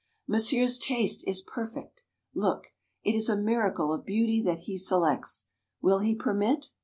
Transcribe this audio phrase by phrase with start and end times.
[0.27, 2.01] Monsieur's taste is perfect.
[2.33, 2.73] Look!
[3.03, 5.49] It is a miracle of beauty that he selects.
[5.79, 6.71] Will he permit?"